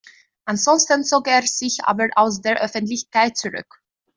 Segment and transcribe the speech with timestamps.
[0.45, 3.83] Ansonsten zog er sich aber aus der Öffentlichkeit zurück.